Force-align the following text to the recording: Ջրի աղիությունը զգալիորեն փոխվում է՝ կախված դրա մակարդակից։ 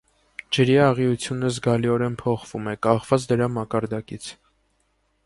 Ջրի 0.55 0.77
աղիությունը 0.85 1.51
զգալիորեն 1.57 2.15
փոխվում 2.23 2.71
է՝ 2.71 2.73
կախված 2.87 3.29
դրա 3.33 3.51
մակարդակից։ 3.59 4.31